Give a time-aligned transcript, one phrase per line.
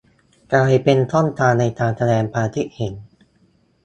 [0.53, 2.93] กลายเป็นช่องทางในการแสดงความคิดเห็น